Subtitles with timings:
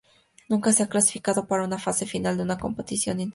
[0.49, 3.29] Nunca se ha clasificado para una fase final de una competición internacional.